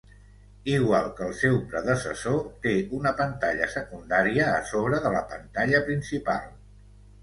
[0.69, 6.55] Igual que el seu predecessor, té una pantalla secundària a sobre de la pantalla principal.